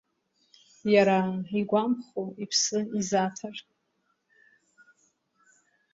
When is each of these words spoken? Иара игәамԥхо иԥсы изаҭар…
Иара 0.93 1.17
игәамԥхо 1.59 2.23
иԥсы 2.43 2.79
изаҭар… 2.99 3.55